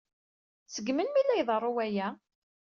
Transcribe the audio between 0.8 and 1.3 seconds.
melmi ay